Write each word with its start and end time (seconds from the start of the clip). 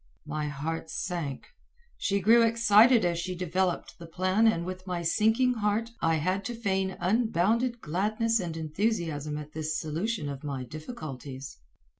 My 0.25 0.47
heart 0.47 0.89
sank. 0.89 1.45
She 1.95 2.21
grew 2.21 2.41
excited 2.41 3.05
as 3.05 3.19
she 3.19 3.35
developed 3.35 3.99
the 3.99 4.07
plan 4.07 4.47
and 4.47 4.65
with 4.65 4.87
my 4.87 5.03
sinking 5.03 5.53
heart 5.53 5.91
I 6.01 6.15
had 6.15 6.43
to 6.45 6.55
feign 6.55 6.97
unbounded 6.99 7.81
gladness 7.81 8.39
and 8.39 8.57
enthusiasm 8.57 9.37
at 9.37 9.51
this 9.51 9.77
solution 9.79 10.27
of 10.27 10.43
my 10.43 10.63
difficulties. 10.63 11.59